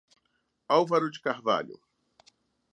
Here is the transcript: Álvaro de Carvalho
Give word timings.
Álvaro 0.67 1.11
de 1.11 1.19
Carvalho 1.21 1.79